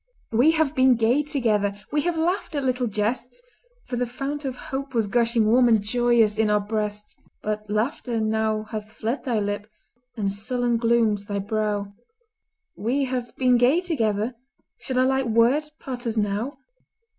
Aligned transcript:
We 0.31 0.49
have 0.53 0.73
been 0.73 0.95
gay 0.95 1.21
together; 1.21 1.73
We 1.91 2.01
have 2.09 2.17
laughed 2.17 2.55
at 2.55 2.63
little 2.63 2.87
jests; 2.87 3.39
For 3.85 3.97
the 3.97 4.07
fount 4.07 4.45
of 4.45 4.55
hope 4.55 4.95
was 4.95 5.05
gushing 5.05 5.45
Warm 5.45 5.67
and 5.67 5.79
joyous 5.79 6.39
in 6.39 6.49
our 6.49 6.59
breasts, 6.59 7.15
But 7.43 7.69
laughter 7.69 8.19
now 8.19 8.63
hath 8.63 8.91
fled 8.91 9.25
thy 9.25 9.39
lip, 9.39 9.69
And 10.17 10.31
sullen 10.31 10.77
glooms 10.77 11.25
thy 11.25 11.37
brow; 11.37 11.93
We 12.75 13.03
have 13.05 13.35
been 13.35 13.57
gay 13.59 13.79
together, 13.79 14.33
Shall 14.79 14.97
a 14.97 15.05
light 15.05 15.29
word 15.29 15.65
part 15.79 16.07
us 16.07 16.17
now? 16.17 16.57